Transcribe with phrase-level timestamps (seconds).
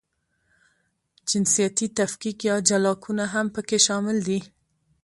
[1.29, 4.39] جنسیتي تفکیک یا جلاکونه هم پکې شامل دي.